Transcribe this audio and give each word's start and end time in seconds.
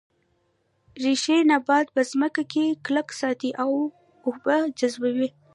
ریښې 1.03 1.37
نبات 1.51 1.87
په 1.95 2.01
ځمکه 2.11 2.41
کې 2.51 2.65
کلک 2.85 3.07
ساتي 3.21 3.51
او 3.63 3.69
اوبه 4.25 4.57
جذبوي 4.79 5.29